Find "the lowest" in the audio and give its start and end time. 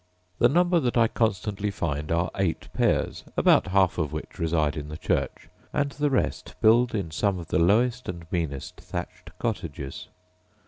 7.49-8.09